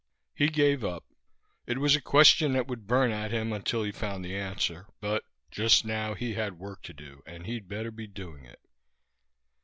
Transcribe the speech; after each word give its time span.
He 0.33 0.49
gave 0.49 0.83
up. 0.83 1.03
It 1.67 1.77
was 1.77 1.95
a 1.95 2.01
question 2.01 2.53
that 2.53 2.65
would 2.65 2.87
burn 2.87 3.11
at 3.11 3.29
him 3.29 3.53
until 3.53 3.83
he 3.83 3.91
found 3.91 4.25
the 4.25 4.35
answer, 4.35 4.87
but 4.99 5.23
just 5.51 5.85
now 5.85 6.15
he 6.15 6.33
had 6.33 6.57
work 6.57 6.81
to 6.85 6.93
do, 6.95 7.21
and 7.27 7.45
he'd 7.45 7.67
better 7.69 7.91
be 7.91 8.07
doing 8.07 8.43
it. 8.45 8.59